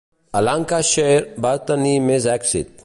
[0.37, 2.79] A Lancashire va tenir més èxit.